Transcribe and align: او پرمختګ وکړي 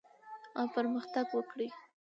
او 0.59 0.65
پرمختګ 0.75 1.27
وکړي 1.37 1.67